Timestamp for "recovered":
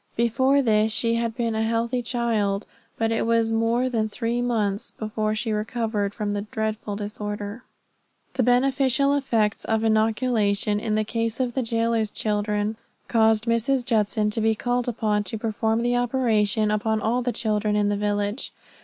5.51-6.15